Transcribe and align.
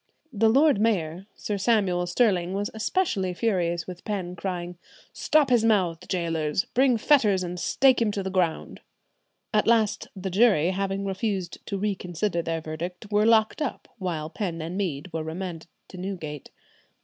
The 0.33 0.49
lord 0.49 0.81
mayor, 0.81 1.27
Sir 1.35 1.59
Samuel 1.59 2.07
Stirling, 2.07 2.55
was 2.55 2.71
especially 2.73 3.35
furious 3.35 3.85
with 3.85 4.03
Penn, 4.03 4.35
crying, 4.35 4.79
"Stop 5.13 5.51
his 5.51 5.63
mouth; 5.63 6.07
gaoler, 6.07 6.51
bring 6.73 6.97
fetters 6.97 7.43
and 7.43 7.59
stake 7.59 8.01
him 8.01 8.09
to 8.13 8.23
the 8.23 8.31
ground." 8.31 8.79
At 9.53 9.67
last 9.67 10.07
the 10.15 10.31
jury, 10.31 10.71
having 10.71 11.05
refused 11.05 11.63
to 11.67 11.77
reconsider 11.77 12.41
their 12.41 12.61
verdict, 12.61 13.11
were 13.11 13.27
locked 13.27 13.61
up; 13.61 13.87
while 13.99 14.31
Penn 14.31 14.59
and 14.59 14.75
Mead 14.75 15.13
were 15.13 15.21
remanded 15.21 15.67
to 15.89 15.97
Newgate. 15.99 16.49